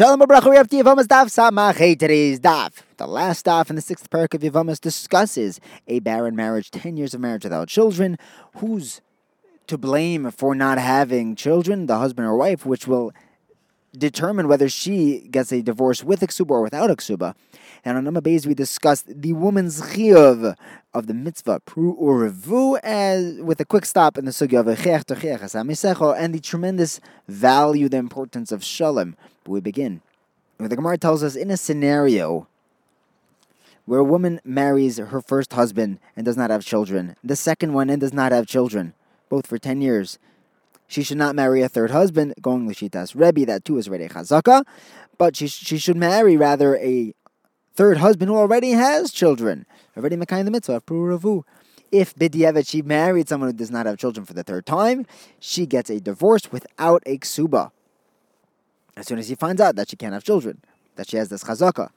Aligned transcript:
Shalom 0.00 0.20
Abracha, 0.20 0.48
we 0.48 0.56
have 0.56 0.66
Daf 0.66 1.26
Samach. 1.26 1.76
Today's 1.76 2.40
Daf. 2.40 2.72
The 2.96 3.06
last 3.06 3.44
Daf 3.44 3.68
in 3.68 3.76
the 3.76 3.82
sixth 3.82 4.08
parak 4.08 4.32
of 4.32 4.40
Yavamas 4.40 4.80
discusses 4.80 5.60
a 5.86 5.98
barren 6.00 6.34
marriage, 6.34 6.70
10 6.70 6.96
years 6.96 7.12
of 7.12 7.20
marriage 7.20 7.44
without 7.44 7.68
children. 7.68 8.16
Who's 8.56 9.02
to 9.66 9.76
blame 9.76 10.30
for 10.30 10.54
not 10.54 10.78
having 10.78 11.36
children? 11.36 11.84
The 11.84 11.98
husband 11.98 12.26
or 12.26 12.34
wife, 12.34 12.64
which 12.64 12.86
will 12.86 13.12
determine 13.96 14.48
whether 14.48 14.68
she 14.68 15.26
gets 15.30 15.52
a 15.52 15.62
divorce 15.62 16.04
with 16.04 16.22
a 16.22 16.26
ksuba 16.26 16.50
or 16.50 16.62
without 16.62 16.90
a 16.90 16.96
ksuba. 16.96 17.34
And 17.84 17.96
on 17.96 18.04
Nama 18.04 18.20
Beis, 18.20 18.46
we 18.46 18.54
discussed 18.54 19.06
the 19.08 19.32
woman's 19.32 19.80
chiyuv 19.80 20.54
of 20.92 21.06
the 21.06 21.14
mitzvah, 21.14 21.60
pru 21.66 21.98
urevu, 21.98 22.78
as 22.82 23.40
with 23.40 23.60
a 23.60 23.64
quick 23.64 23.86
stop 23.86 24.18
in 24.18 24.26
the 24.26 24.32
sugya 24.32 24.60
of 24.60 24.66
chech 24.78 25.04
to 25.04 25.14
chech, 25.14 26.16
and 26.18 26.34
the 26.34 26.40
tremendous 26.40 27.00
value, 27.26 27.88
the 27.88 27.96
importance 27.96 28.52
of 28.52 28.62
shalom. 28.62 29.16
But 29.44 29.52
we 29.52 29.60
begin. 29.60 30.02
The 30.58 30.76
Gemara 30.76 30.98
tells 30.98 31.22
us 31.22 31.36
in 31.36 31.50
a 31.50 31.56
scenario 31.56 32.46
where 33.86 34.00
a 34.00 34.04
woman 34.04 34.40
marries 34.44 34.98
her 34.98 35.22
first 35.22 35.54
husband 35.54 35.98
and 36.14 36.24
does 36.24 36.36
not 36.36 36.50
have 36.50 36.64
children, 36.64 37.16
the 37.24 37.34
second 37.34 37.72
one 37.72 37.88
and 37.88 38.00
does 38.00 38.12
not 38.12 38.30
have 38.30 38.46
children, 38.46 38.92
both 39.30 39.46
for 39.46 39.58
10 39.58 39.80
years, 39.80 40.18
she 40.90 41.04
should 41.04 41.18
not 41.18 41.36
marry 41.36 41.62
a 41.62 41.68
third 41.68 41.92
husband, 41.92 42.34
going 42.42 42.68
Lishitas 42.68 43.14
Rebbe, 43.14 43.46
that 43.46 43.64
too 43.64 43.78
is 43.78 43.86
already 43.86 44.08
chazaka, 44.08 44.64
but 45.18 45.36
she, 45.36 45.46
she 45.46 45.78
should 45.78 45.96
marry 45.96 46.36
rather 46.36 46.76
a 46.78 47.14
third 47.74 47.98
husband 47.98 48.28
who 48.28 48.36
already 48.36 48.72
has 48.72 49.12
children, 49.12 49.66
already 49.96 50.16
Mekai 50.16 50.44
the 50.44 50.50
mitzvah. 50.50 50.82
If 51.92 52.14
Bidyevet 52.16 52.68
she 52.68 52.82
married 52.82 53.28
someone 53.28 53.50
who 53.50 53.56
does 53.56 53.70
not 53.70 53.86
have 53.86 53.98
children 53.98 54.26
for 54.26 54.34
the 54.34 54.42
third 54.42 54.66
time, 54.66 55.06
she 55.38 55.64
gets 55.64 55.90
a 55.90 56.00
divorce 56.00 56.50
without 56.50 57.04
a 57.06 57.18
ksuba. 57.18 57.70
As 58.96 59.06
soon 59.06 59.20
as 59.20 59.28
he 59.28 59.36
finds 59.36 59.60
out 59.60 59.76
that 59.76 59.90
she 59.90 59.96
can't 59.96 60.12
have 60.12 60.24
children, 60.24 60.60
that 60.96 61.08
she 61.08 61.18
has 61.18 61.28
this 61.28 61.44
chazaka. 61.44 61.90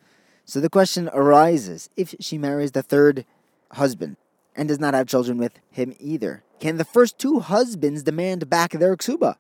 So 0.45 0.59
the 0.59 0.69
question 0.69 1.09
arises 1.13 1.89
if 1.97 2.13
she 2.19 2.37
marries 2.37 2.73
the 2.73 2.83
third 2.83 3.25
husband 3.71 4.17
and 4.55 4.67
does 4.67 4.79
not 4.79 4.93
have 4.93 5.07
children 5.07 5.37
with 5.37 5.59
him 5.69 5.93
either, 5.99 6.43
can 6.59 6.77
the 6.77 6.85
first 6.85 7.17
two 7.17 7.39
husbands 7.39 8.03
demand 8.03 8.49
back 8.49 8.71
their 8.71 8.95
ksuba? 8.95 9.35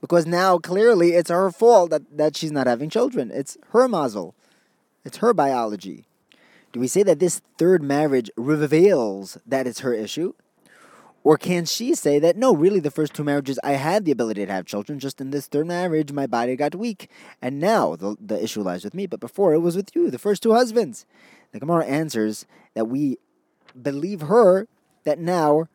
Because 0.00 0.26
now 0.26 0.58
clearly 0.58 1.12
it's 1.12 1.30
her 1.30 1.50
fault 1.50 1.90
that, 1.90 2.16
that 2.16 2.36
she's 2.36 2.52
not 2.52 2.66
having 2.66 2.90
children. 2.90 3.30
It's 3.32 3.56
her 3.70 3.88
mazel. 3.88 4.34
It's 5.04 5.18
her 5.18 5.32
biology. 5.32 6.06
Do 6.72 6.80
we 6.80 6.88
say 6.88 7.02
that 7.04 7.20
this 7.20 7.40
third 7.58 7.82
marriage 7.82 8.30
reveals 8.36 9.38
that 9.46 9.66
it's 9.66 9.80
her 9.80 9.94
issue? 9.94 10.34
Or 11.22 11.38
can 11.38 11.64
she 11.64 11.94
say 11.94 12.18
that 12.18 12.36
no, 12.36 12.54
really, 12.54 12.80
the 12.80 12.90
first 12.90 13.14
two 13.14 13.24
marriages 13.24 13.58
I 13.64 13.72
had 13.72 14.04
the 14.04 14.12
ability 14.12 14.44
to 14.44 14.52
have 14.52 14.66
children, 14.66 14.98
just 14.98 15.22
in 15.22 15.30
this 15.30 15.46
third 15.46 15.66
marriage 15.66 16.12
my 16.12 16.26
body 16.26 16.54
got 16.54 16.74
weak, 16.74 17.08
and 17.40 17.58
now 17.58 17.96
the, 17.96 18.16
the 18.20 18.42
issue 18.42 18.60
lies 18.60 18.84
with 18.84 18.92
me, 18.92 19.06
but 19.06 19.20
before 19.20 19.54
it 19.54 19.60
was 19.60 19.74
with 19.74 19.96
you, 19.96 20.10
the 20.10 20.18
first 20.18 20.42
two 20.42 20.52
husbands? 20.52 21.06
The 21.52 21.60
Gemara 21.60 21.86
answers 21.86 22.44
that 22.74 22.88
we 22.88 23.16
believe 23.80 24.22
her 24.22 24.66
that 25.04 25.18
now 25.18 25.68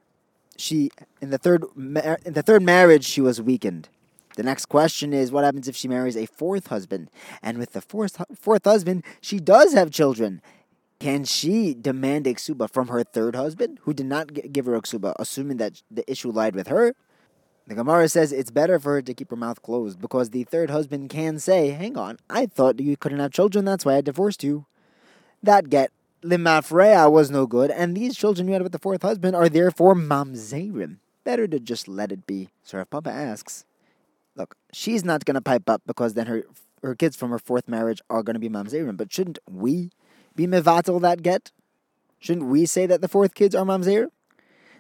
she 0.58 0.92
in 1.22 1.30
the 1.30 1.38
third 1.38 1.64
in 1.76 2.34
the 2.34 2.44
third 2.44 2.62
marriage 2.64 3.06
she 3.06 3.22
was 3.22 3.42
weakened. 3.42 3.90
The 4.36 4.44
next 4.44 4.68
question 4.68 5.14
is 5.14 5.32
what 5.32 5.44
happens 5.44 5.68
if 5.68 5.76
she 5.76 5.88
marries 5.88 6.16
a 6.16 6.26
fourth 6.26 6.68
husband 6.68 7.10
and 7.42 7.58
with 7.58 7.74
the 7.74 7.82
fourth 7.82 8.22
fourth 8.36 8.66
husband 8.66 9.04
she 9.22 9.40
does 9.40 9.74
have 9.74 9.92
children. 9.92 10.42
Can 11.00 11.24
she 11.24 11.74
demand 11.74 12.28
a 12.28 12.34
ksuba 12.34 12.70
from 12.70 12.90
her 12.90 13.04
third 13.06 13.36
husband 13.36 13.80
who 13.84 13.94
did 13.94 14.06
not 14.06 14.34
give 14.52 14.66
her 14.66 14.76
a 14.76 14.82
ksuba, 14.82 15.14
assuming 15.18 15.56
that 15.58 15.82
the 15.90 16.10
issue 16.12 16.30
lied 16.30 16.56
with 16.56 16.68
her? 16.68 16.94
The 17.68 17.76
Gemara 17.76 18.10
says 18.10 18.34
it's 18.34 18.52
better 18.52 18.80
for 18.80 18.96
her 18.96 19.02
to 19.04 19.14
keep 19.14 19.30
her 19.30 19.36
mouth 19.38 19.62
closed 19.62 20.02
because 20.02 20.32
the 20.32 20.44
third 20.44 20.70
husband 20.70 21.10
can 21.10 21.40
say, 21.40 21.70
"Hang 21.70 21.98
on, 21.98 22.18
I 22.30 22.48
thought 22.48 22.80
you 22.80 22.98
couldn't 22.98 23.20
have 23.20 23.32
children. 23.32 23.64
That's 23.64 23.86
why 23.86 23.96
I 23.96 24.02
divorced 24.02 24.44
you." 24.44 24.66
That 25.42 25.70
get 25.70 25.92
Limafreya 26.24 27.10
was 27.10 27.32
no 27.32 27.48
good, 27.48 27.72
and 27.72 27.96
these 27.96 28.18
children 28.18 28.48
you 28.48 28.54
had 28.54 28.64
with 28.64 28.74
the 28.74 28.80
fourth 28.80 29.04
husband 29.04 29.36
are 29.36 29.48
therefore 29.48 29.96
mamzerim. 29.96 30.98
Better 31.24 31.48
to 31.48 31.60
just 31.60 31.88
let 31.88 32.12
it 32.12 32.28
be. 32.28 32.50
So 32.64 32.78
Rav 32.78 32.90
Papa 32.90 33.10
asks, 33.10 33.66
look, 34.36 34.56
she's 34.74 35.04
not 35.06 35.24
going 35.26 35.36
to 35.36 35.42
pipe 35.42 35.70
up 35.70 35.82
because 35.86 36.16
then 36.16 36.28
her 36.28 36.44
her 36.82 36.96
kids 36.96 37.16
from 37.16 37.30
her 37.32 37.40
fourth 37.40 37.68
marriage 37.68 38.02
are 38.10 38.24
going 38.24 38.36
to 38.36 38.40
be 38.40 38.50
mamzerim. 38.50 38.98
But 38.98 39.12
shouldn't 39.12 39.40
we 39.50 39.92
be 40.36 40.48
mevatel 40.48 41.02
that 41.02 41.22
get? 41.22 41.52
Shouldn't 42.20 42.48
we 42.48 42.66
say 42.66 42.86
that 42.86 43.02
the 43.02 43.08
fourth 43.08 43.34
kids 43.34 43.56
are 43.56 43.66
mamzer? 43.66 44.08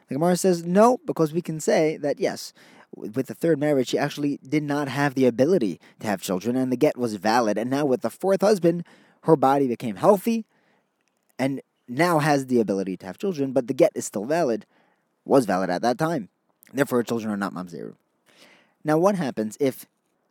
The 0.07 0.15
Gemara 0.15 0.37
says 0.37 0.65
no, 0.65 0.99
because 1.05 1.33
we 1.33 1.41
can 1.41 1.59
say 1.59 1.97
that 1.97 2.19
yes, 2.19 2.51
with 2.95 3.27
the 3.27 3.35
third 3.35 3.59
marriage, 3.59 3.89
she 3.89 3.97
actually 3.97 4.39
did 4.47 4.63
not 4.63 4.87
have 4.87 5.13
the 5.13 5.25
ability 5.25 5.79
to 5.99 6.07
have 6.07 6.21
children, 6.21 6.55
and 6.55 6.71
the 6.71 6.77
get 6.77 6.97
was 6.97 7.15
valid. 7.15 7.57
And 7.57 7.69
now 7.69 7.85
with 7.85 8.01
the 8.01 8.09
fourth 8.09 8.41
husband, 8.41 8.85
her 9.23 9.35
body 9.35 9.67
became 9.67 9.97
healthy 9.97 10.45
and 11.39 11.61
now 11.87 12.19
has 12.19 12.45
the 12.45 12.59
ability 12.59 12.97
to 12.97 13.05
have 13.05 13.17
children, 13.17 13.51
but 13.53 13.67
the 13.67 13.73
get 13.73 13.93
is 13.95 14.05
still 14.05 14.25
valid, 14.25 14.65
was 15.25 15.45
valid 15.45 15.69
at 15.69 15.81
that 15.81 15.97
time. 15.97 16.29
Therefore, 16.71 16.99
her 16.99 17.03
children 17.03 17.31
are 17.33 17.37
not 17.37 17.53
mamzeru. 17.53 17.95
Now, 18.83 18.97
what 18.97 19.15
happens 19.15 19.57
if, 19.59 19.85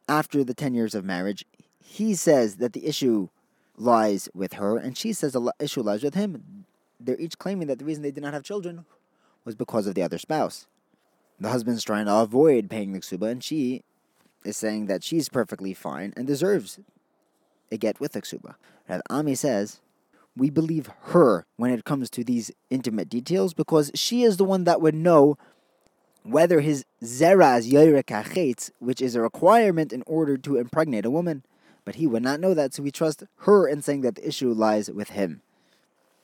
after 0.09 0.45
the 0.45 0.55
10 0.55 0.75
years 0.75 0.95
of 0.95 1.05
marriage, 1.05 1.45
he 1.81 2.15
says 2.15 2.57
that 2.57 2.75
the 2.75 2.87
issue 2.87 3.29
lies 3.77 4.29
with 4.35 4.55
her 4.55 4.77
and 4.77 4.97
she 4.97 5.13
says 5.13 5.33
the 5.33 5.53
issue 5.59 5.83
lies 5.83 6.03
with 6.03 6.15
him? 6.15 6.65
They're 7.01 7.19
each 7.19 7.39
claiming 7.39 7.67
that 7.69 7.79
the 7.79 7.85
reason 7.85 8.03
they 8.03 8.11
did 8.11 8.23
not 8.23 8.35
have 8.35 8.45
children 8.45 8.85
was 9.45 9.55
because 9.55 9.87
of 9.87 9.95
the 9.95 10.03
other 10.03 10.19
spouse. 10.19 10.67
The 11.41 11.49
husband's 11.49 11.85
trying 11.85 12.07
to 12.07 12.15
avoid 12.15 12.69
paying 12.69 12.93
the 12.93 13.01
ksuba, 13.01 13.31
and 13.31 13.43
she 13.43 13.83
is 14.45 14.57
saying 14.57 14.87
that 14.87 15.05
she's 15.05 15.29
perfectly 15.29 15.75
fine 15.75 16.13
and 16.17 16.27
deserves 16.27 16.81
a 17.71 17.77
get 17.77 18.01
with 18.01 18.13
the 18.13 18.23
ksuba. 18.23 18.57
Rav 18.89 19.03
Ami 19.09 19.35
says 19.35 19.81
we 20.39 20.51
believe 20.51 20.89
her 21.03 21.47
when 21.57 21.71
it 21.71 21.85
comes 21.85 22.09
to 22.11 22.25
these 22.25 22.51
intimate 22.71 23.09
details 23.09 23.55
because 23.55 23.91
she 23.95 24.23
is 24.23 24.37
the 24.37 24.45
one 24.45 24.65
that 24.65 24.81
would 24.81 24.95
know 24.95 25.37
whether 26.23 26.61
his 26.61 26.85
zera 27.03 27.59
is 27.59 27.71
yoyrek 27.71 28.71
which 28.79 29.01
is 29.01 29.15
a 29.15 29.21
requirement 29.21 29.93
in 29.93 30.03
order 30.07 30.37
to 30.37 30.57
impregnate 30.57 31.05
a 31.05 31.11
woman. 31.11 31.43
But 31.85 31.97
he 31.97 32.07
would 32.07 32.23
not 32.23 32.41
know 32.41 32.53
that, 32.53 32.75
so 32.75 32.83
we 32.83 32.91
trust 32.91 33.25
her 33.39 33.67
in 33.67 33.81
saying 33.81 34.03
that 34.03 34.17
the 34.17 34.29
issue 34.29 34.53
lies 34.53 34.91
with 34.91 35.11
him. 35.11 35.41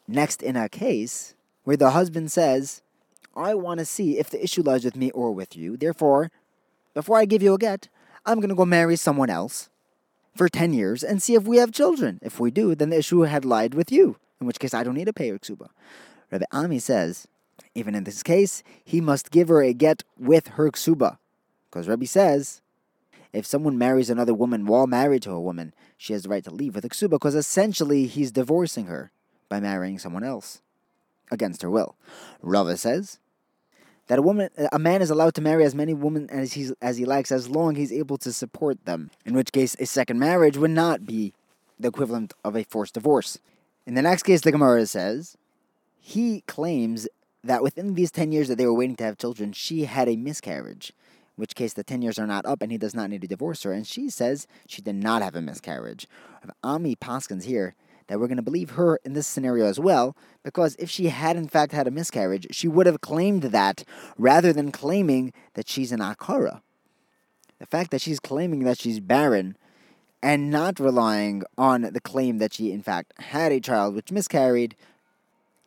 Next, 0.07 0.43
in 0.43 0.57
a 0.57 0.69
case 0.69 1.35
where 1.65 1.77
the 1.77 1.91
husband 1.91 2.31
says, 2.31 2.83
I 3.35 3.55
want 3.55 3.79
to 3.79 3.87
see 3.87 4.19
if 4.19 4.29
the 4.29 4.43
issue 4.43 4.63
lies 4.63 4.85
with 4.85 4.95
me 4.95 5.11
or 5.13 5.33
with 5.33 5.57
you. 5.57 5.77
Therefore, 5.77 6.31
before 6.93 7.19
I 7.19 7.25
give 7.25 7.43
you 7.43 7.55
a 7.55 7.59
get, 7.59 7.89
I'm 8.27 8.41
going 8.41 8.51
to 8.51 8.55
go 8.55 8.67
marry 8.67 8.97
someone 8.97 9.31
else 9.31 9.71
for 10.35 10.49
10 10.49 10.73
years 10.73 11.03
and 11.03 11.23
see 11.23 11.35
if 11.35 11.45
we 11.45 11.59
have 11.59 11.73
children. 11.73 12.19
If 12.23 12.41
we 12.41 12.51
do, 12.51 12.75
then 12.75 12.91
the 12.91 12.99
issue 12.99 13.21
had 13.21 13.45
lied 13.45 13.75
with 13.75 13.93
you, 13.93 14.17
in 14.41 14.47
which 14.47 14.59
case 14.59 14.75
I 14.75 14.83
don't 14.83 14.95
need 14.95 15.07
to 15.07 15.13
pay 15.13 15.29
her 15.29 15.39
ksuba. 15.39 15.69
Rabbi 16.31 16.45
Ami 16.53 16.79
says, 16.79 17.27
even 17.75 17.95
in 17.95 18.05
this 18.05 18.23
case, 18.23 18.63
he 18.85 19.01
must 19.01 19.31
give 19.31 19.49
her 19.49 19.63
a 19.63 19.73
get 19.73 20.03
with 20.19 20.49
her 20.49 20.71
ksuba. 20.71 21.19
Because 21.71 21.89
Rabbi 21.89 22.07
says, 22.07 22.61
if 23.33 23.47
someone 23.47 23.79
marries 23.79 24.11
another 24.11 24.35
woman 24.35 24.67
while 24.67 24.87
married 24.87 25.23
to 25.23 25.33
a 25.33 25.41
woman, 25.41 25.75
she 25.97 26.13
has 26.13 26.23
the 26.23 26.29
right 26.29 26.45
to 26.45 26.51
leave 26.51 26.75
with 26.75 26.85
a 26.85 26.89
ksuba 26.89 27.11
because 27.11 27.35
essentially 27.35 28.07
he's 28.07 28.31
divorcing 28.31 28.87
her 28.87 29.11
by 29.49 29.61
marrying 29.61 29.99
someone 29.99 30.25
else 30.25 30.63
against 31.31 31.63
her 31.63 31.71
will. 31.71 31.97
Rava 32.43 32.77
says, 32.77 33.19
that 34.07 34.19
a 34.19 34.23
woman, 34.23 34.51
a 34.73 34.79
man 34.79 35.03
is 35.03 35.11
allowed 35.11 35.35
to 35.35 35.41
marry 35.41 35.65
as 35.65 35.75
many 35.75 35.95
women 35.95 36.29
as 36.31 36.53
he 36.53 36.71
as 36.83 36.99
he 36.99 37.05
likes, 37.05 37.33
as 37.33 37.49
long 37.49 37.75
he's 37.75 37.93
able 37.93 38.19
to 38.19 38.33
support 38.33 38.85
them. 38.85 39.11
In 39.25 39.35
which 39.35 39.53
case, 39.53 39.75
a 39.79 39.87
second 39.87 40.19
marriage 40.19 40.57
would 40.57 40.71
not 40.71 41.07
be 41.07 41.33
the 41.79 41.89
equivalent 41.89 42.33
of 42.45 42.57
a 42.57 42.65
forced 42.65 42.95
divorce. 42.95 43.39
In 43.87 43.95
the 43.95 44.03
next 44.03 44.23
case, 44.23 44.41
the 44.41 44.53
Gemara 44.53 44.87
says 44.87 45.37
he 45.99 46.43
claims 46.43 47.09
that 47.43 47.63
within 47.63 47.95
these 47.95 48.11
ten 48.11 48.33
years 48.33 48.49
that 48.49 48.57
they 48.57 48.67
were 48.67 48.75
waiting 48.75 48.97
to 48.97 49.05
have 49.05 49.19
children, 49.19 49.53
she 49.53 49.85
had 49.85 50.09
a 50.09 50.17
miscarriage. 50.17 50.93
In 51.37 51.43
which 51.43 51.55
case, 51.55 51.73
the 51.73 51.83
ten 51.83 52.01
years 52.01 52.19
are 52.19 52.27
not 52.27 52.47
up, 52.47 52.63
and 52.63 52.71
he 52.71 52.79
does 52.79 52.95
not 52.95 53.11
need 53.11 53.23
to 53.23 53.27
divorce 53.27 53.63
her. 53.65 53.73
And 53.73 53.87
she 53.87 54.09
says 54.09 54.47
she 54.69 54.83
did 54.83 54.95
not 54.95 55.23
have 55.23 55.35
a 55.35 55.43
miscarriage. 55.43 56.07
Ami 56.63 56.95
Paskins 56.95 57.45
here 57.45 57.75
that 58.07 58.21
we're 58.21 58.27
going 58.27 58.37
to 58.37 58.43
believe 58.43 58.71
her 58.71 58.99
in 59.05 59.15
this 59.15 59.27
scenario 59.27 59.67
as 59.67 59.81
well, 59.81 60.17
because 60.43 60.77
if 60.79 60.91
she 60.91 61.07
had 61.07 61.37
in 61.37 61.49
fact 61.49 61.73
had 61.73 61.87
a 61.87 61.91
miscarriage, 61.91 62.47
she 62.51 62.69
would 62.69 62.87
have 62.87 63.01
claimed 63.01 63.45
that 63.45 63.85
rather 64.19 64.53
than 64.53 64.71
claiming 64.71 65.33
that 65.55 65.69
she's 65.69 65.93
an 65.93 66.01
akara. 66.01 66.61
The 67.59 67.67
fact 67.67 67.91
that 67.93 68.01
she's 68.01 68.21
claiming 68.21 68.65
that 68.65 68.79
she's 68.79 69.01
barren 69.01 69.57
and 70.23 70.51
not 70.51 70.79
relying 70.79 71.43
on 71.57 71.83
the 71.83 72.01
claim 72.01 72.39
that 72.39 72.53
she 72.55 72.73
in 72.73 72.83
fact 72.83 73.13
had 73.19 73.53
a 73.53 73.61
child 73.61 73.95
which 73.95 74.13
miscarried 74.13 74.75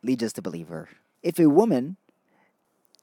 leads 0.03 0.23
us 0.23 0.33
to 0.33 0.41
believe 0.41 0.67
her. 0.67 0.89
If 1.23 1.39
a 1.39 1.49
woman 1.49 1.97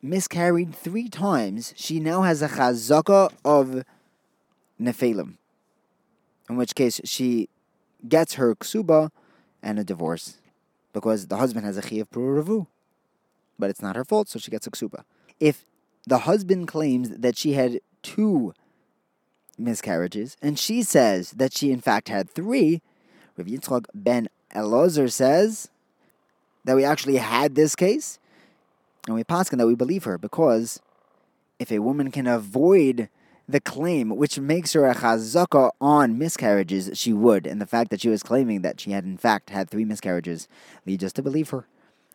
miscarried 0.02 0.75
three 0.75 1.08
times, 1.08 1.72
she 1.76 1.98
now 1.98 2.22
has 2.22 2.42
a 2.42 2.48
chazaka 2.48 3.32
of 3.44 3.84
nephilim, 4.80 5.37
in 6.48 6.56
which 6.56 6.75
case 6.75 7.00
she 7.04 7.48
gets 8.08 8.34
her 8.34 8.54
ksuba 8.54 9.10
and 9.64 9.78
a 9.78 9.84
divorce 9.84 10.37
because 10.93 11.26
the 11.26 11.38
husband 11.38 11.66
has 11.66 11.76
a 11.76 11.82
chiyuv 11.82 12.08
pruruvu. 12.11 12.66
But 13.58 13.70
it's 13.70 13.82
not 13.82 13.96
her 13.96 14.05
fault, 14.05 14.28
so 14.28 14.38
she 14.38 14.50
gets 14.50 14.66
a 14.66 14.70
ksuba. 14.70 15.05
If 15.40 15.64
the 16.06 16.19
husband 16.19 16.69
claims 16.69 17.08
that 17.11 17.37
she 17.37 17.55
had 17.55 17.81
two 18.02 18.55
miscarriages, 19.58 20.37
and 20.43 20.58
she 20.58 20.82
says 20.82 21.31
that 21.32 21.52
she 21.52 21.72
in 21.72 21.81
fact 21.81 22.08
had 22.08 22.31
three. 22.31 22.82
Rav 23.37 23.46
Yitzchak 23.46 23.87
ben 23.94 24.28
Elazar 24.55 25.11
says 25.11 25.69
that 26.64 26.76
we 26.76 26.84
actually 26.84 27.16
had 27.16 27.55
this 27.55 27.75
case, 27.75 28.19
and 29.06 29.14
we 29.16 29.25
paskin 29.25 29.58
that 29.58 29.66
we 29.66 29.75
believe 29.75 30.05
her 30.05 30.19
because 30.19 30.81
if 31.58 31.70
a 31.70 31.81
woman 31.81 32.11
can 32.11 32.26
avoid 32.26 33.08
the 33.49 33.61
claim 33.61 34.11
which 34.11 34.38
makes 34.38 34.73
her 34.73 34.87
a 34.87 34.94
chazaka 34.94 35.70
on 35.81 36.19
miscarriages, 36.19 36.91
she 36.94 37.12
would. 37.12 37.46
And 37.46 37.61
the 37.61 37.67
fact 37.67 37.91
that 37.91 38.00
she 38.00 38.08
was 38.08 38.23
claiming 38.23 38.62
that 38.62 38.81
she 38.81 38.93
had 38.93 39.05
in 39.05 39.17
fact 39.17 39.50
had 39.50 39.69
three 39.69 39.85
miscarriages 39.85 40.49
leads 40.87 41.05
us 41.05 41.12
to 41.14 41.23
believe 41.23 41.50
her. 41.50 41.67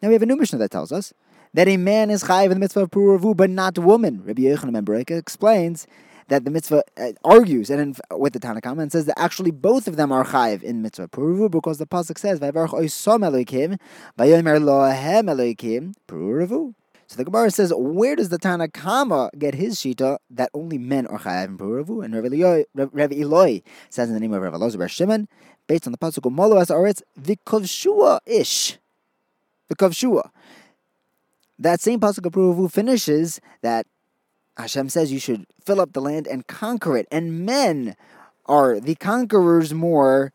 Now 0.02 0.08
we 0.08 0.14
have 0.14 0.24
a 0.24 0.26
new 0.26 0.38
Mishnah 0.38 0.60
that 0.60 0.72
tells 0.72 0.92
us 0.92 1.14
that 1.54 1.68
a 1.68 1.78
man 1.78 2.10
is 2.10 2.24
chayiv 2.24 2.46
in 2.46 2.52
the 2.52 2.60
mitzvah 2.60 2.82
of 2.82 2.92
puravu, 2.92 3.36
but 3.36 3.50
not 3.50 3.78
a 3.78 3.82
woman. 3.82 4.24
Rabbi 4.24 4.44
Yochanan 4.44 4.86
ben 4.86 5.18
explains 5.18 5.88
that 6.30 6.46
the 6.46 6.52
mitzvah 6.52 6.84
uh, 6.98 7.12
argues 7.24 7.70
and 7.70 7.82
in, 7.82 8.18
with 8.18 8.34
the 8.34 8.40
Tanna 8.40 8.62
Kamma 8.62 8.84
and 8.84 8.92
says 8.92 9.06
that 9.06 9.20
actually 9.20 9.52
both 9.52 9.88
of 9.88 9.98
them 9.98 10.12
are 10.12 10.24
chayiv 10.24 10.62
in 10.64 10.82
mitzvah 10.82 11.08
puravu 11.10 11.50
because 11.52 11.80
the 11.80 11.88
pasuk 11.88 12.18
says 12.18 12.40
vayvarach 12.40 12.70
oisom 12.70 13.28
elokim 13.28 13.80
vayomer 14.18 14.62
lohem 14.62 15.26
elokim 15.26 15.94
puravu. 16.08 16.76
So 17.10 17.18
the 17.18 17.26
Gemara 17.26 17.50
says, 17.50 17.74
where 17.76 18.16
does 18.16 18.30
the 18.30 18.38
Tanna 18.38 18.68
Kamma 18.68 19.32
get 19.36 19.56
his 19.56 19.78
shita 19.78 20.20
that 20.30 20.52
only 20.54 20.78
men 20.78 21.08
are 21.08 21.18
chayav 21.18 21.46
in 21.46 21.58
puravu? 21.58 22.06
And 22.06 22.14
Rabbi 22.14 23.16
Ilai 23.16 23.64
says 23.90 24.10
in 24.10 24.14
the 24.14 24.20
name 24.20 24.32
of 24.32 24.44
Rabbi 24.44 24.58
Lozer 24.58 24.88
Shimon, 24.88 25.28
based 25.66 25.88
on 25.88 25.92
the 25.92 25.98
pasuk 25.98 26.24
of 26.28 26.32
Molo 26.34 26.58
as 26.58 26.68
Aretz 26.68 27.02
Vikovshua 27.20 28.20
ish, 28.28 28.78
Vikovshua. 29.74 30.30
That 31.58 31.82
same 31.82 32.00
pasuk 32.00 32.28
of 32.28 32.34
puravu 32.34 32.72
finishes 32.72 33.42
that 33.64 33.88
Hashem 34.56 34.90
says 34.90 35.12
you 35.12 35.20
should 35.20 35.48
fill 35.66 35.82
up 35.82 35.94
the 35.94 36.02
land 36.02 36.28
and 36.28 36.46
conquer 36.46 36.96
it, 36.96 37.08
and 37.12 37.44
men 37.44 37.96
are 38.46 38.80
the 38.80 38.94
conquerors 38.94 39.74
more 39.74 40.32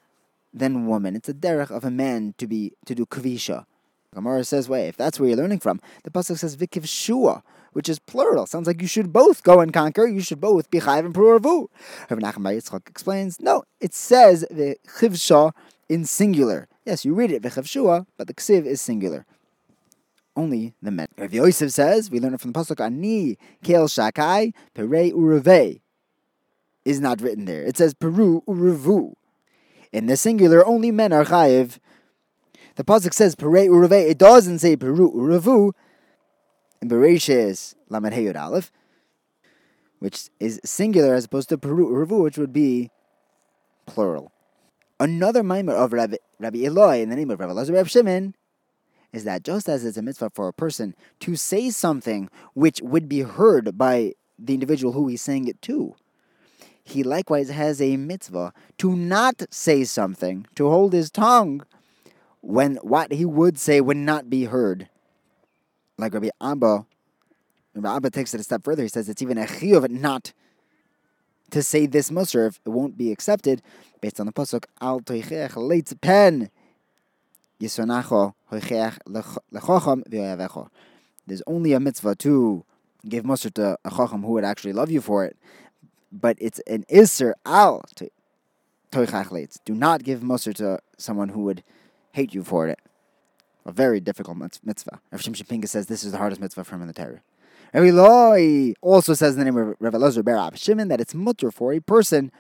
than 0.53 0.89
women. 0.89 1.15
It's 1.15 1.29
a 1.29 1.35
derech 1.35 1.71
of 1.71 1.85
a 1.85 1.91
man 1.93 2.35
to 2.39 2.49
be 2.49 2.73
to 2.85 2.97
do 2.97 3.07
kvisha. 3.07 3.65
Gemara 4.15 4.45
says, 4.45 4.69
wait, 4.69 4.89
if 4.89 4.97
that's 4.97 5.19
where 5.19 5.29
you're 5.29 5.39
learning 5.39 5.61
from, 5.61 5.81
the 6.05 6.11
pasuk 6.11 6.39
says 6.39 6.57
vikiv 6.57 6.89
shua, 6.89 7.43
which 7.73 7.89
is 7.89 7.99
plural. 7.99 8.47
Sounds 8.47 8.67
like 8.67 8.81
you 8.81 8.89
should 8.89 9.13
both 9.13 9.43
go 9.43 9.61
and 9.61 9.73
conquer. 9.73 10.07
You 10.07 10.21
should 10.21 10.41
both 10.41 10.71
be 10.71 10.81
chayiv 10.81 11.07
and 11.07 11.15
pruravu. 11.15 11.69
Rav 12.11 12.19
Nachman 12.19 12.57
Yitzchak 12.57 12.89
explains, 12.89 13.41
no, 13.41 13.65
it 13.81 13.95
says 13.95 14.47
the 14.51 14.77
chivsha 14.99 15.53
in 15.89 16.05
singular. 16.05 16.69
Yes, 16.85 17.05
you 17.05 17.15
read 17.15 17.31
it 17.31 17.43
vikiv 17.43 17.69
shua, 17.69 18.07
but 18.17 18.27
the 18.27 18.35
ksiv 18.35 18.65
is 18.65 18.81
singular 18.81 19.27
only 20.37 20.75
the 20.83 20.91
men. 20.91 21.07
Rav 21.17 21.33
Yosef 21.33 21.71
says, 21.71 22.11
we 22.11 22.21
learn 22.21 22.35
it 22.35 22.41
from 22.41 22.53
the 22.53 22.59
pasuk 22.59 22.81
Ani 22.85 23.39
Kel 23.63 23.87
Shakai 23.87 24.53
Perei 24.75 25.13
Urave 25.13 25.81
is 26.85 27.01
not 27.01 27.21
written 27.21 27.45
there. 27.45 27.63
It 27.63 27.77
says 27.77 27.95
Peru 27.95 28.43
Uravu. 28.47 29.15
In 29.93 30.07
the 30.07 30.17
singular, 30.17 30.67
only 30.67 30.91
men 30.91 31.13
are 31.13 31.25
chayiv. 31.25 31.79
The 32.77 32.85
pasuk 32.85 33.13
says 33.15 33.37
Perei 33.37 33.67
Urave. 33.67 34.11
It 34.11 34.19
doesn't 34.19 34.59
say 34.59 34.77
Peru 34.77 35.13
Uravu. 35.13 35.73
In 36.83 36.89
Bereshis 36.89 37.75
Lamed 37.89 38.13
Heyud 38.13 38.39
Aleph, 38.39 38.71
which 40.01 40.29
is 40.39 40.61
singular 40.65 41.15
as 41.15 41.25
opposed 41.25 41.49
to 41.49 41.57
Peru 41.57 41.89
Uravu, 41.89 42.23
which 42.23 42.37
would 42.37 42.53
be 42.53 42.91
plural. 43.87 44.33
Another 45.01 45.43
mimer 45.43 45.73
of 45.73 45.93
Rabbi, 45.93 46.17
Rabbi 46.39 46.59
Ilai 46.59 47.03
in 47.03 47.09
the 47.09 47.17
name 47.17 47.31
of 47.31 47.41
Rabbi 47.41 47.53
Lazar 47.53 47.73
Reb 47.73 47.89
Shimon 47.89 48.35
is 49.13 49.25
that 49.25 49.45
just 49.45 49.69
as 49.69 49.85
it's 49.85 49.97
a 49.97 50.03
mitzvah 50.03 50.31
for 50.35 50.49
a 50.49 50.53
person 50.53 50.95
to 51.21 51.37
say 51.37 51.71
something 51.71 52.29
which 52.53 52.83
would 52.83 53.09
be 53.09 53.21
heard 53.21 53.79
by 53.79 54.13
the 54.39 54.55
individual 54.55 54.93
who 54.93 55.09
he's 55.09 55.23
saying 55.23 55.49
it 55.49 55.63
to, 55.63 55.95
he 56.83 57.03
likewise 57.03 57.49
has 57.49 57.81
a 57.81 57.97
mitzvah 57.97 58.53
to 58.79 58.95
not 58.95 59.43
say 59.51 59.85
something, 59.85 60.47
to 60.55 60.69
hold 60.69 60.93
his 60.93 61.11
tongue 61.11 61.65
when 62.45 62.77
what 62.77 63.13
he 63.13 63.25
would 63.25 63.59
say 63.59 63.81
would 63.81 63.97
not 63.97 64.29
be 64.29 64.45
heard. 64.45 64.89
Like 65.97 66.13
Rabbi 66.13 66.29
Abba, 66.41 66.87
Rabbi 67.75 67.97
Abba 67.97 68.11
takes 68.11 68.35
it 68.35 68.41
a 68.41 68.45
step 68.45 68.65
further. 68.65 68.83
He 68.83 68.89
says 68.89 69.09
it's 69.09 69.23
even 69.23 69.39
a 69.39 69.45
chiyuv 69.45 69.89
not 69.89 70.33
to 71.51 71.63
say 71.63 71.87
this 71.87 72.11
musr 72.11 72.49
if 72.49 72.61
it 72.65 72.69
won't 72.71 72.97
be 72.97 73.13
accepted 73.13 73.63
based 74.01 74.19
on 74.19 74.27
the 74.27 74.33
pasuk 74.33 74.65
al 74.81 75.01
toichech 75.01 75.53
leitz 75.53 75.99
pen 76.01 76.51
there's 77.61 77.79
only 81.47 81.73
a 81.73 81.81
mitzvah 81.81 82.15
to 82.17 82.65
give 83.09 83.25
mussar 83.25 83.55
to 83.55 83.79
a 83.85 83.91
chacham 83.91 84.23
who 84.23 84.33
would 84.33 84.45
actually 84.45 84.73
love 84.73 84.91
you 84.91 85.01
for 85.01 85.25
it, 85.25 85.37
but 86.13 86.37
it's 86.41 86.61
an 86.67 86.85
iser 86.93 87.35
al 87.47 87.83
to 87.95 88.11
Do 89.65 89.75
not 89.75 90.03
give 90.03 90.21
mussar 90.21 90.55
to 90.57 90.81
someone 90.99 91.31
who 91.31 91.45
would 91.45 91.63
hate 92.15 92.33
you 92.33 92.45
for 92.45 92.69
it. 92.69 92.79
A 93.67 93.73
very 93.73 94.01
difficult 94.01 94.37
mitzvah. 94.39 95.01
Rav 95.11 95.21
Pinkus 95.21 95.69
says 95.69 95.87
this 95.87 96.05
is 96.05 96.13
the 96.13 96.19
hardest 96.19 96.41
mitzvah 96.41 96.65
for 96.65 96.71
from 96.71 96.83
in 96.83 96.87
the 96.87 96.95
Torah. 96.95 97.23
Rabbi 97.73 97.91
Loi 97.91 98.75
also 98.81 99.15
says 99.15 99.35
in 99.35 99.41
the 99.41 99.45
name 99.45 99.57
of 99.57 99.75
Rabbi 99.81 99.99
Elazar 99.99 100.25
Ber 100.25 100.57
Shimon 100.57 100.89
that 100.89 101.01
it's 101.01 101.13
mutter 101.13 101.51
for 101.51 101.73
a 101.73 101.81
person 101.81 102.31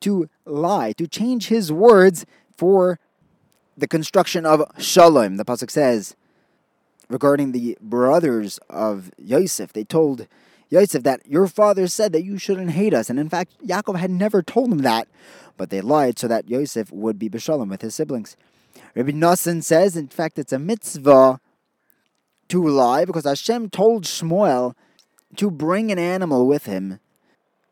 to 0.00 0.30
lie, 0.46 0.92
to 0.92 1.06
change 1.06 1.48
his 1.48 1.70
words 1.70 2.24
for 2.56 2.98
the 3.76 3.86
construction 3.86 4.46
of 4.46 4.64
Shalom. 4.78 5.36
The 5.36 5.44
pasuk 5.44 5.70
says 5.70 6.16
regarding 7.10 7.52
the 7.52 7.76
brothers 7.82 8.58
of 8.70 9.10
Yosef, 9.18 9.74
they 9.74 9.84
told 9.84 10.26
Yosef 10.70 11.02
that 11.02 11.26
your 11.26 11.46
father 11.46 11.88
said 11.88 12.12
that 12.12 12.24
you 12.24 12.38
shouldn't 12.38 12.70
hate 12.70 12.94
us, 12.94 13.10
and 13.10 13.18
in 13.18 13.28
fact, 13.28 13.52
Yaakov 13.66 13.98
had 13.98 14.10
never 14.10 14.40
told 14.40 14.72
him 14.72 14.78
that, 14.78 15.08
but 15.58 15.68
they 15.68 15.80
lied 15.82 16.18
so 16.18 16.28
that 16.28 16.48
Yosef 16.48 16.90
would 16.90 17.18
be 17.18 17.28
b'shalom 17.28 17.68
with 17.68 17.82
his 17.82 17.94
siblings. 17.94 18.36
Rabbi 18.94 19.10
Nassan 19.10 19.62
says, 19.62 19.96
in 19.96 20.08
fact, 20.08 20.38
it's 20.38 20.52
a 20.52 20.58
mitzvah 20.58 21.40
to 22.48 22.68
lie 22.68 23.04
because 23.04 23.24
Hashem 23.24 23.70
told 23.70 24.04
Shmuel 24.04 24.74
to 25.36 25.50
bring 25.50 25.92
an 25.92 25.98
animal 25.98 26.46
with 26.46 26.66
him 26.66 26.98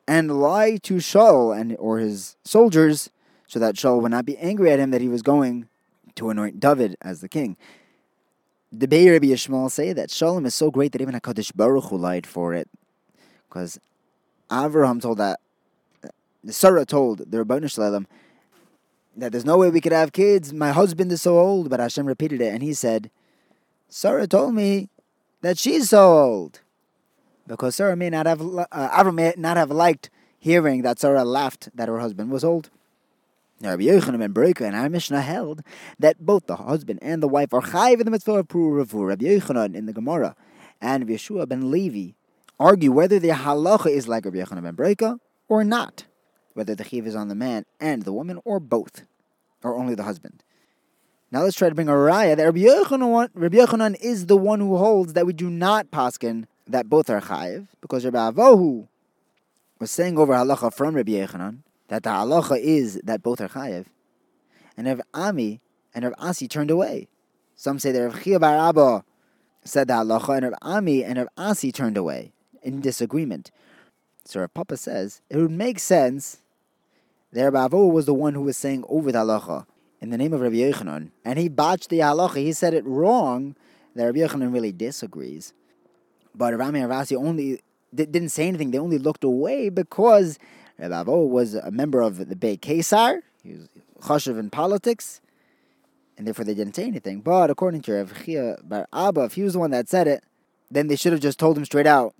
and 0.06 0.40
lie 0.40 0.76
to 0.78 0.94
Shaul 0.94 1.58
and 1.58 1.76
or 1.78 1.98
his 1.98 2.36
soldiers 2.44 3.10
so 3.46 3.58
that 3.58 3.74
Shaul 3.74 4.00
would 4.00 4.10
not 4.10 4.24
be 4.24 4.38
angry 4.38 4.70
at 4.70 4.78
him 4.78 4.90
that 4.90 5.00
he 5.00 5.08
was 5.08 5.22
going 5.22 5.68
to 6.14 6.30
anoint 6.30 6.60
David 6.60 6.96
as 7.00 7.20
the 7.20 7.28
king. 7.28 7.56
The 8.70 8.86
Bay 8.86 9.08
Rabbi 9.08 9.26
Yishmael 9.26 9.70
say 9.70 9.92
that 9.94 10.10
Shalom 10.10 10.44
is 10.44 10.54
so 10.54 10.70
great 10.70 10.92
that 10.92 11.00
even 11.00 11.14
HaKadosh 11.14 11.56
Baruch 11.56 11.84
Hu 11.84 11.96
lied 11.96 12.26
for 12.26 12.52
it. 12.52 12.68
Because 13.48 13.80
Avraham 14.50 15.00
told 15.00 15.18
that, 15.18 15.40
Sarah 16.48 16.84
told 16.84 17.30
the 17.30 17.38
Rabbanu 17.38 17.70
Shalom 17.70 18.06
that 19.18 19.32
there's 19.32 19.44
no 19.44 19.58
way 19.58 19.70
we 19.70 19.80
could 19.80 19.92
have 19.92 20.12
kids. 20.12 20.52
My 20.52 20.72
husband 20.72 21.12
is 21.12 21.22
so 21.22 21.38
old. 21.38 21.68
But 21.70 21.80
Hashem 21.80 22.06
repeated 22.06 22.40
it 22.40 22.52
and 22.52 22.62
he 22.62 22.72
said, 22.72 23.10
Sarah 23.88 24.26
told 24.26 24.54
me 24.54 24.88
that 25.42 25.58
she's 25.58 25.90
so 25.90 26.16
old. 26.18 26.60
Because 27.46 27.76
Sarah 27.76 27.96
may 27.96 28.10
not 28.10 28.26
have, 28.26 28.40
uh, 28.40 28.66
Avram 28.72 29.14
may 29.14 29.34
not 29.36 29.56
have 29.56 29.70
liked 29.70 30.10
hearing 30.38 30.82
that 30.82 30.98
Sarah 30.98 31.24
laughed 31.24 31.68
that 31.74 31.88
her 31.88 31.98
husband 31.98 32.30
was 32.30 32.44
old. 32.44 32.70
Rabbi 33.60 33.84
Yochanan 33.84 34.20
ben 34.20 34.32
Beroka 34.32 34.60
and 34.60 34.76
our 34.76 34.88
Mishnah 34.88 35.22
held 35.22 35.62
that 35.98 36.24
both 36.24 36.46
the 36.46 36.56
husband 36.56 37.00
and 37.02 37.20
the 37.20 37.26
wife 37.26 37.52
are 37.52 37.60
chayiv 37.60 37.98
in 37.98 38.04
the 38.04 38.10
mitzvah 38.12 38.34
of 38.34 38.48
Puravu. 38.48 39.08
Rabbi 39.08 39.24
Yochanan 39.24 39.74
in 39.74 39.86
the 39.86 39.92
Gemara 39.92 40.36
and 40.80 41.08
Yehoshua 41.08 41.48
ben 41.48 41.70
Levi 41.70 42.12
argue 42.60 42.92
whether 42.92 43.18
the 43.18 43.30
halacha 43.30 43.90
is 43.90 44.06
like 44.06 44.24
Rabbi 44.24 44.38
Yochanan 44.38 44.62
ben 44.62 44.76
Beroka 44.76 45.18
or 45.48 45.64
not, 45.64 46.04
whether 46.58 46.74
the 46.74 46.82
chiv 46.82 47.06
is 47.06 47.14
on 47.14 47.28
the 47.28 47.36
man 47.36 47.64
and 47.78 48.02
the 48.02 48.12
woman 48.12 48.40
or 48.44 48.58
both, 48.58 49.06
or 49.62 49.76
only 49.76 49.94
the 49.94 50.02
husband. 50.02 50.42
Now 51.30 51.42
let's 51.42 51.56
try 51.56 51.68
to 51.68 51.74
bring 51.74 51.88
a 51.88 51.92
raya 51.92 52.36
that 52.36 52.42
Rabbi 52.42 52.58
Yochanan, 52.58 53.30
Rabbi 53.32 53.58
Yochanan 53.58 53.96
is 54.00 54.26
the 54.26 54.36
one 54.36 54.58
who 54.58 54.76
holds 54.76 55.12
that 55.12 55.24
we 55.24 55.32
do 55.32 55.50
not 55.50 55.92
paskin 55.92 56.46
that 56.66 56.90
both 56.90 57.08
are 57.10 57.20
chayiv, 57.20 57.68
because 57.80 58.04
Rabbi 58.04 58.32
Avohu 58.32 58.88
was 59.78 59.92
saying 59.92 60.18
over 60.18 60.32
halacha 60.32 60.74
from 60.74 60.96
Rabbi 60.96 61.12
Yochanan 61.12 61.58
that 61.86 62.02
the 62.02 62.10
halacha 62.10 62.58
is 62.60 63.00
that 63.04 63.22
both 63.22 63.40
are 63.40 63.48
chayev, 63.48 63.84
and 64.76 64.88
Rav 64.88 65.00
Ami 65.14 65.60
and 65.94 66.04
Rav 66.04 66.14
Asi 66.18 66.48
turned 66.48 66.72
away. 66.72 67.06
Some 67.54 67.78
say 67.78 67.92
that 67.92 68.02
Rav 68.02 68.20
Chia 68.24 68.40
Bar 68.40 68.68
Abba 68.68 69.04
said 69.62 69.86
the 69.86 69.94
halacha, 69.94 70.38
and 70.38 70.44
Rav 70.46 70.54
Ami 70.60 71.04
and 71.04 71.18
Rav 71.18 71.28
Asi 71.36 71.70
turned 71.70 71.96
away 71.96 72.32
in 72.64 72.80
disagreement. 72.80 73.52
So 74.24 74.40
Rav 74.40 74.52
Papa 74.54 74.76
says 74.76 75.20
it 75.30 75.36
would 75.36 75.52
make 75.52 75.78
sense 75.78 76.38
that 77.32 77.52
Rav 77.52 77.70
Avo 77.70 77.92
was 77.92 78.06
the 78.06 78.14
one 78.14 78.34
who 78.34 78.42
was 78.42 78.56
saying 78.56 78.84
over 78.88 79.12
the 79.12 79.18
halacha 79.18 79.66
in 80.00 80.10
the 80.10 80.18
name 80.18 80.32
of 80.32 80.40
Rabbi 80.40 80.56
Yochanan, 80.56 81.10
and 81.24 81.38
he 81.38 81.48
botched 81.48 81.90
the 81.90 81.98
halacha. 81.98 82.36
He 82.36 82.52
said 82.52 82.74
it 82.74 82.84
wrong. 82.86 83.56
That 83.94 84.04
Rabbi 84.04 84.18
Yochanan 84.18 84.52
really 84.52 84.70
disagrees, 84.70 85.52
but 86.34 86.56
Rav 86.56 86.68
Ami 86.68 86.80
and 86.80 86.88
Rav 86.88 87.00
Asi 87.00 87.16
only 87.16 87.60
didn't 87.92 88.28
say 88.28 88.46
anything. 88.46 88.70
They 88.70 88.78
only 88.78 88.98
looked 88.98 89.24
away 89.24 89.70
because 89.70 90.38
Reb 90.78 90.92
Avo 90.92 91.28
was 91.28 91.54
a 91.54 91.70
member 91.70 92.00
of 92.00 92.28
the 92.28 92.36
Bey 92.36 92.56
Kesar. 92.56 93.22
He 93.42 93.54
was 93.54 93.68
chashuv 94.02 94.38
in 94.38 94.50
politics, 94.50 95.20
and 96.16 96.26
therefore 96.26 96.44
they 96.44 96.54
didn't 96.54 96.76
say 96.76 96.84
anything. 96.84 97.20
But 97.22 97.50
according 97.50 97.82
to 97.82 97.92
Rav 97.94 98.24
Chia 98.24 98.58
Bar 98.62 98.86
Abba, 98.92 99.24
if 99.24 99.32
he 99.32 99.42
was 99.42 99.54
the 99.54 99.58
one 99.58 99.72
that 99.72 99.88
said 99.88 100.06
it, 100.06 100.22
then 100.70 100.86
they 100.86 100.96
should 100.96 101.12
have 101.12 101.22
just 101.22 101.38
told 101.38 101.58
him 101.58 101.64
straight 101.64 101.86
out 101.86 102.14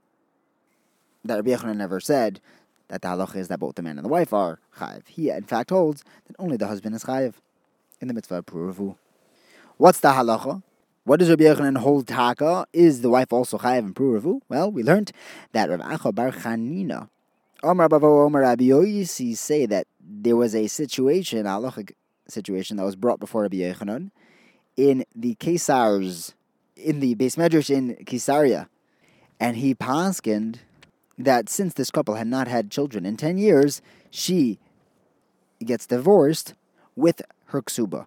that 1.24 1.36
Rabbi 1.36 1.50
Yochanan 1.50 1.76
never 1.76 2.00
said 2.00 2.40
that 2.88 3.02
the 3.02 3.08
halacha 3.08 3.36
is 3.36 3.48
that 3.48 3.60
both 3.60 3.74
the 3.76 3.82
man 3.82 3.98
and 3.98 4.04
the 4.04 4.08
wife 4.08 4.32
are 4.32 4.58
chayiv. 4.78 5.06
He, 5.06 5.30
in 5.30 5.44
fact, 5.44 5.70
holds 5.70 6.04
that 6.26 6.36
only 6.38 6.56
the 6.56 6.66
husband 6.66 6.94
is 6.94 7.04
chayiv 7.04 7.34
in 8.00 8.08
the 8.08 8.14
mitzvah 8.14 8.36
of 8.36 8.46
puravu. 8.46 8.96
What's 9.76 10.00
the 10.00 10.08
halacha? 10.08 10.62
What 11.04 11.20
does 11.20 11.30
Rabbi 11.30 11.44
Yochanan 11.44 11.78
hold 11.78 12.06
taka? 12.06 12.66
Is 12.72 13.00
the 13.00 13.10
wife 13.10 13.32
also 13.32 13.58
chayiv 13.58 13.78
in 13.78 13.94
puravu? 13.94 14.40
Well, 14.48 14.70
we 14.70 14.82
learned 14.82 15.12
that 15.52 15.70
Rav 15.70 15.80
Acha 15.80 16.14
Bar 16.14 16.32
Chanina, 16.32 17.08
Omar 17.62 17.88
Bavo 17.88 18.24
Omar 18.24 18.42
Rabbi 18.42 18.64
Yoisi 18.64 19.36
say 19.36 19.66
that 19.66 19.86
there 20.00 20.36
was 20.36 20.54
a 20.54 20.66
situation, 20.66 21.44
halachic 21.44 21.92
situation 22.28 22.76
that 22.76 22.84
was 22.84 22.96
brought 22.96 23.20
before 23.20 23.42
Rabbi 23.42 23.56
Yochanan 23.56 24.10
in 24.76 25.04
the 25.14 25.34
Kesars, 25.34 26.34
in 26.76 27.00
the 27.00 27.14
base 27.14 27.36
medrash 27.36 27.68
in 27.68 27.96
Kesaria, 28.04 28.68
and 29.40 29.56
he 29.56 29.74
paskined 29.74 30.58
that 31.18 31.48
since 31.48 31.74
this 31.74 31.90
couple 31.90 32.14
had 32.14 32.26
not 32.26 32.48
had 32.48 32.70
children 32.70 33.04
in 33.04 33.16
10 33.16 33.38
years, 33.38 33.82
she 34.10 34.58
gets 35.64 35.86
divorced 35.86 36.54
with 36.94 37.22
her 37.46 37.62
ksuba. 37.62 38.06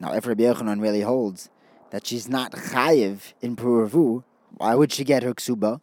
Now, 0.00 0.12
if 0.14 0.26
Rabbi 0.26 0.42
Yochanan 0.42 0.82
really 0.82 1.02
holds 1.02 1.48
that 1.90 2.06
she's 2.06 2.28
not 2.28 2.52
chayiv 2.52 3.32
in 3.40 3.54
puravu, 3.54 4.24
why 4.56 4.74
would 4.74 4.92
she 4.92 5.04
get 5.04 5.22
her 5.22 5.34
ksuba? 5.34 5.80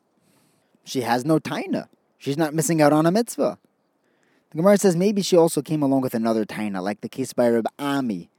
She 0.83 1.01
has 1.01 1.23
no 1.23 1.39
taina. 1.39 1.87
She's 2.17 2.37
not 2.37 2.53
missing 2.53 2.81
out 2.81 2.93
on 2.93 3.05
a 3.05 3.11
mitzvah. 3.11 3.57
The 4.51 4.57
Gemara 4.57 4.77
says 4.77 4.95
maybe 4.97 5.21
she 5.21 5.37
also 5.37 5.61
came 5.61 5.81
along 5.81 6.01
with 6.01 6.13
another 6.13 6.45
taina, 6.45 6.81
like 6.81 7.01
the 7.01 7.09
case 7.09 7.31
by 7.31 7.49
Rabbi 7.49 7.69
Ami, 7.79 8.29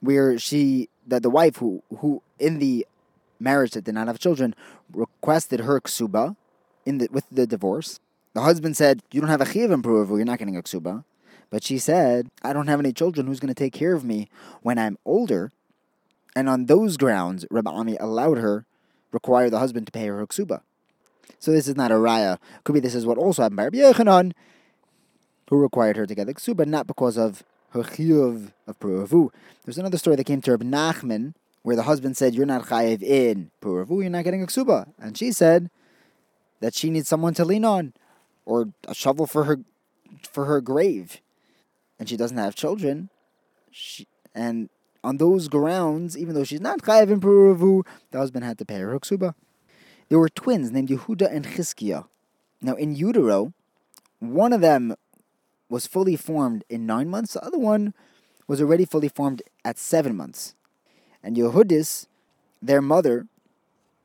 where 0.00 0.38
she 0.38 0.88
that 1.06 1.22
the 1.22 1.30
wife 1.30 1.56
who 1.56 1.82
who 1.98 2.22
in 2.38 2.58
the 2.58 2.86
marriage 3.38 3.72
that 3.72 3.84
did 3.84 3.94
not 3.94 4.06
have 4.06 4.18
children 4.18 4.54
requested 4.92 5.60
her 5.60 5.80
ksuba, 5.80 6.36
in 6.84 6.98
the 6.98 7.08
with 7.10 7.24
the 7.30 7.46
divorce. 7.46 8.00
The 8.34 8.42
husband 8.42 8.76
said, 8.76 9.02
"You 9.12 9.20
don't 9.20 9.30
have 9.30 9.40
a 9.40 9.46
chiv 9.46 9.70
in 9.70 9.82
you're 9.82 10.24
not 10.24 10.38
getting 10.38 10.56
a 10.56 10.62
ksuba." 10.62 11.04
But 11.50 11.62
she 11.62 11.78
said, 11.78 12.30
"I 12.42 12.52
don't 12.52 12.68
have 12.68 12.80
any 12.80 12.92
children. 12.92 13.26
Who's 13.26 13.40
going 13.40 13.54
to 13.54 13.54
take 13.54 13.72
care 13.72 13.94
of 13.94 14.04
me 14.04 14.28
when 14.62 14.78
I'm 14.78 14.98
older?" 15.04 15.52
And 16.34 16.48
on 16.48 16.66
those 16.66 16.96
grounds, 16.96 17.44
Rabbi 17.50 17.70
Ami 17.70 17.96
allowed 17.98 18.38
her 18.38 18.64
require 19.12 19.50
the 19.50 19.58
husband 19.58 19.86
to 19.86 19.92
pay 19.92 20.06
her 20.06 20.26
ksuba. 20.26 20.62
So 21.38 21.52
this 21.52 21.68
is 21.68 21.76
not 21.76 21.92
a 21.92 21.96
raya. 21.96 22.38
Could 22.64 22.72
be 22.72 22.80
this 22.80 22.94
is 22.94 23.04
what 23.04 23.18
also 23.18 23.42
happened 23.42 23.58
by 23.58 23.64
Rabbi 23.64 23.78
Yochanan, 23.78 24.32
who 25.50 25.58
required 25.58 25.96
her 25.96 26.06
to 26.06 26.14
get 26.14 26.26
the 26.26 26.34
ksuba, 26.34 26.66
not 26.66 26.86
because 26.86 27.18
of 27.18 27.42
her 27.70 27.82
chiyuv 27.82 28.52
of 28.66 28.78
Peruvu. 28.80 29.30
There's 29.64 29.78
another 29.78 29.98
story 29.98 30.16
that 30.16 30.24
came 30.24 30.40
to 30.42 30.52
Rabbi 30.52 30.64
Nachman, 30.64 31.34
where 31.62 31.76
the 31.76 31.82
husband 31.82 32.16
said, 32.16 32.34
"You're 32.34 32.46
not 32.46 32.66
chayiv 32.66 33.02
in 33.02 33.50
Peruvu, 33.60 34.00
you're 34.00 34.10
not 34.10 34.24
getting 34.24 34.42
a 34.42 34.46
ksuba," 34.46 34.88
and 34.98 35.16
she 35.16 35.32
said, 35.32 35.70
that 36.62 36.74
she 36.74 36.90
needs 36.90 37.08
someone 37.08 37.34
to 37.34 37.44
lean 37.44 37.64
on 37.64 37.92
or 38.46 38.68
a 38.86 38.94
shovel 38.94 39.26
for 39.26 39.44
her 39.44 39.58
for 40.30 40.44
her 40.46 40.60
grave. 40.60 41.20
And 41.98 42.08
she 42.08 42.16
doesn't 42.16 42.38
have 42.38 42.54
children. 42.54 43.10
She, 43.70 44.06
and 44.34 44.70
on 45.02 45.16
those 45.16 45.48
grounds 45.48 46.16
even 46.16 46.34
though 46.34 46.44
she's 46.44 46.60
not 46.60 46.80
chayav 46.82 47.10
in 47.10 47.20
Peruvu, 47.20 47.84
the 48.12 48.18
husband 48.18 48.44
had 48.44 48.58
to 48.58 48.64
pay 48.64 48.78
her 48.78 48.98
ksuba. 48.98 49.34
There 50.08 50.18
were 50.18 50.28
twins 50.28 50.70
named 50.70 50.88
Yehuda 50.88 51.30
and 51.30 51.44
Chizkiah 51.44 52.06
now 52.62 52.74
in 52.74 52.94
utero 52.94 53.52
one 54.20 54.52
of 54.52 54.60
them 54.60 54.94
was 55.68 55.88
fully 55.88 56.14
formed 56.14 56.64
in 56.68 56.86
nine 56.86 57.08
months 57.08 57.32
the 57.32 57.44
other 57.44 57.58
one 57.58 57.92
was 58.46 58.60
already 58.60 58.84
fully 58.84 59.08
formed 59.08 59.42
at 59.64 59.78
seven 59.78 60.16
months. 60.16 60.54
And 61.24 61.36
Yehudis 61.36 62.06
their 62.60 62.82
mother 62.82 63.26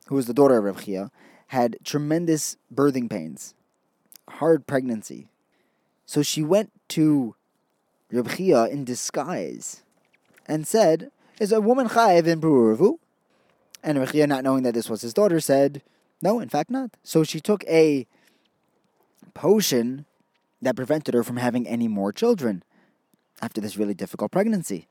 who 0.08 0.16
was 0.16 0.26
the 0.26 0.34
daughter 0.34 0.58
of 0.58 0.64
Reb 0.64 0.80
had 1.48 1.78
tremendous 1.84 2.58
birthing 2.74 3.10
pains, 3.10 3.54
hard 4.30 4.68
pregnancy. 4.68 5.28
So 6.06 6.22
she 6.22 6.44
went 6.44 6.72
to 6.90 7.36
Reb 8.12 8.30
Chia 8.30 8.66
in 8.66 8.86
disguise 8.86 9.84
and 10.46 10.68
said, 10.68 11.12
Is 11.40 11.52
a 11.52 11.62
woman 11.62 11.90
chayiv 11.90 12.28
in 12.28 12.42
Peruvu? 12.42 13.00
And 13.84 14.00
Reb 14.00 14.12
Chia, 14.12 14.28
not 14.28 14.44
knowing 14.44 14.64
that 14.64 14.74
this 14.74 14.90
was 14.90 15.02
his 15.02 15.14
daughter, 15.14 15.40
said, 15.40 15.82
No, 16.22 16.40
in 16.40 16.50
fact 16.50 16.70
not. 16.70 16.92
So 17.04 17.24
she 17.24 17.40
took 17.40 17.64
a 17.66 18.08
potion 19.34 20.06
that 20.62 20.76
prevented 20.76 21.14
her 21.14 21.24
from 21.24 21.38
having 21.38 21.68
any 21.68 21.88
more 21.88 22.12
children 22.12 22.64
after 23.42 23.62
this 23.62 23.78
really 23.78 23.94
difficult 23.94 24.32
pregnancy. 24.32 24.88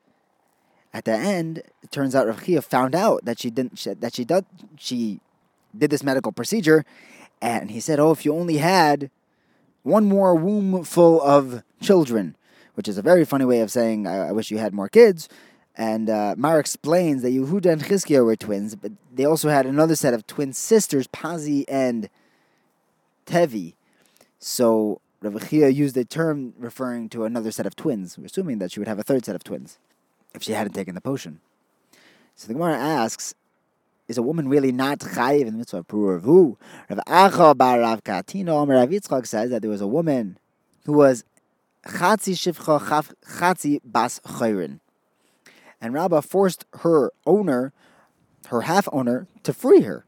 At 0.92 1.04
the 1.04 1.12
end, 1.12 1.58
it 1.82 1.90
turns 1.90 2.14
out 2.14 2.26
Reb 2.26 2.42
Chia 2.42 2.62
found 2.62 2.94
out 2.94 3.24
that 3.24 3.38
she 3.38 3.50
didn't 3.50 4.00
that 4.00 4.14
she 4.14 4.24
did 4.24 4.46
she 4.78 5.20
did 5.78 5.90
this 5.90 6.02
medical 6.02 6.32
procedure, 6.32 6.84
and 7.40 7.70
he 7.70 7.80
said, 7.80 7.98
"Oh, 7.98 8.10
if 8.12 8.24
you 8.24 8.34
only 8.34 8.58
had 8.58 9.10
one 9.82 10.06
more 10.06 10.34
womb 10.34 10.84
full 10.84 11.20
of 11.22 11.62
children," 11.80 12.36
which 12.74 12.88
is 12.88 12.98
a 12.98 13.02
very 13.02 13.24
funny 13.24 13.44
way 13.44 13.60
of 13.60 13.70
saying, 13.70 14.06
"I, 14.06 14.28
I 14.28 14.32
wish 14.32 14.50
you 14.50 14.58
had 14.58 14.74
more 14.74 14.88
kids." 14.88 15.28
And 15.78 16.08
uh, 16.08 16.34
Mar 16.38 16.58
explains 16.58 17.20
that 17.22 17.32
Yehuda 17.32 17.70
and 17.70 17.82
Chizkiah 17.82 18.24
were 18.24 18.36
twins, 18.36 18.74
but 18.74 18.92
they 19.12 19.26
also 19.26 19.50
had 19.50 19.66
another 19.66 19.94
set 19.94 20.14
of 20.14 20.26
twin 20.26 20.54
sisters, 20.54 21.06
Pazi 21.06 21.66
and 21.68 22.08
Tevi. 23.26 23.74
So 24.38 25.02
Rav 25.20 25.48
Chia 25.50 25.68
used 25.68 25.96
a 25.96 26.04
term 26.04 26.54
referring 26.58 27.10
to 27.10 27.24
another 27.24 27.50
set 27.50 27.66
of 27.66 27.76
twins, 27.76 28.16
assuming 28.16 28.58
that 28.58 28.72
she 28.72 28.80
would 28.80 28.88
have 28.88 28.98
a 28.98 29.02
third 29.02 29.26
set 29.26 29.34
of 29.34 29.44
twins 29.44 29.78
if 30.32 30.42
she 30.42 30.52
hadn't 30.52 30.72
taken 30.72 30.94
the 30.94 31.00
potion. 31.00 31.40
So 32.36 32.46
the 32.46 32.54
Gemara 32.54 32.76
asks, 32.76 33.34
is 34.08 34.18
a 34.18 34.22
woman 34.22 34.48
really 34.48 34.72
not 34.72 35.00
chayiv 35.00 35.42
in 35.42 35.52
the 35.52 35.58
mitzvah 35.58 35.78
of 35.78 35.88
Puravu? 35.88 36.56
Rav 36.88 37.00
Acha 37.06 37.56
bar 37.56 37.80
Rav 37.80 38.04
Katino, 38.04 38.68
Rav 38.68 38.88
Yitzchak 38.88 39.26
says 39.26 39.50
that 39.50 39.62
there 39.62 39.70
was 39.70 39.80
a 39.80 39.86
woman 39.86 40.38
who 40.84 40.92
was 40.92 41.24
chatzi 41.86 42.34
shivcha 42.34 43.12
chatzi 43.24 43.80
bas 43.84 44.20
chayrin. 44.20 44.80
And 45.80 45.92
Rabbah 45.92 46.22
forced 46.22 46.64
her 46.80 47.12
owner, 47.26 47.72
her 48.48 48.62
half 48.62 48.88
owner, 48.92 49.26
to 49.42 49.52
free 49.52 49.82
her 49.82 50.04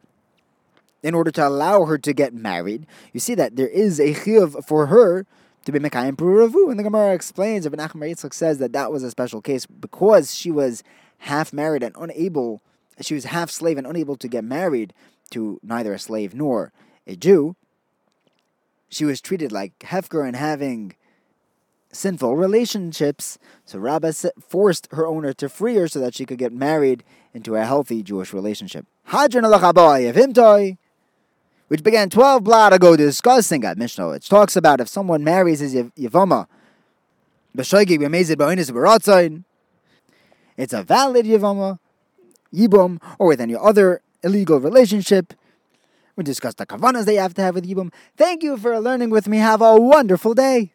in 1.02 1.14
order 1.14 1.30
to 1.30 1.46
allow 1.46 1.84
her 1.84 1.98
to 1.98 2.12
get 2.12 2.34
married. 2.34 2.86
You 3.12 3.20
see 3.20 3.34
that 3.34 3.56
there 3.56 3.68
is 3.68 4.00
a 4.00 4.14
chiyuv 4.14 4.66
for 4.66 4.86
her 4.86 5.26
to 5.64 5.72
be 5.72 5.78
mekayim 5.78 6.16
puravu. 6.16 6.70
And 6.70 6.78
the 6.78 6.84
Gemara 6.84 7.14
explains, 7.14 7.66
Ibn 7.66 7.78
Achmar 7.78 8.10
Yitzchak 8.10 8.32
says 8.32 8.58
that 8.58 8.72
that 8.72 8.90
was 8.90 9.02
a 9.02 9.10
special 9.10 9.40
case 9.40 9.66
because 9.66 10.34
she 10.34 10.50
was 10.50 10.82
half 11.18 11.52
married 11.52 11.82
and 11.82 11.94
unable 11.98 12.62
she 13.06 13.14
was 13.14 13.24
half 13.24 13.50
slave 13.50 13.78
and 13.78 13.86
unable 13.86 14.16
to 14.16 14.28
get 14.28 14.44
married 14.44 14.92
to 15.30 15.60
neither 15.62 15.92
a 15.92 15.98
slave 15.98 16.34
nor 16.34 16.72
a 17.06 17.16
Jew, 17.16 17.56
she 18.88 19.04
was 19.04 19.20
treated 19.20 19.52
like 19.52 19.78
Hefker 19.80 20.26
and 20.26 20.36
having 20.36 20.94
sinful 21.92 22.36
relationships. 22.36 23.38
So 23.64 23.78
Rabbah 23.78 24.12
forced 24.40 24.88
her 24.92 25.06
owner 25.06 25.32
to 25.34 25.48
free 25.48 25.76
her 25.76 25.88
so 25.88 26.00
that 26.00 26.14
she 26.14 26.26
could 26.26 26.38
get 26.38 26.52
married 26.52 27.04
into 27.34 27.56
a 27.56 27.64
healthy 27.64 28.02
Jewish 28.02 28.32
relationship. 28.32 28.86
Which 31.68 31.82
began 31.82 32.08
12 32.08 32.44
blot 32.44 32.72
ago 32.72 32.96
discussing 32.96 33.64
at 33.64 33.76
Mishnah, 33.76 34.08
which 34.08 34.28
talks 34.28 34.56
about 34.56 34.80
if 34.80 34.88
someone 34.88 35.22
marries 35.22 35.60
his 35.60 35.74
Yavama, 35.74 36.46
it's 37.54 37.72
a 40.72 40.82
valid 40.82 41.26
Yavama, 41.26 41.78
Yibum 42.54 43.00
or 43.18 43.28
with 43.28 43.40
any 43.40 43.54
other 43.54 44.00
illegal 44.22 44.60
relationship. 44.60 45.34
We 46.16 46.24
discussed 46.24 46.58
the 46.58 46.66
kavanas 46.66 47.04
that 47.04 47.12
you 47.12 47.20
have 47.20 47.34
to 47.34 47.42
have 47.42 47.54
with 47.54 47.68
Yibum. 47.68 47.92
Thank 48.16 48.42
you 48.42 48.56
for 48.56 48.78
learning 48.80 49.10
with 49.10 49.28
me. 49.28 49.38
Have 49.38 49.62
a 49.62 49.76
wonderful 49.76 50.34
day. 50.34 50.72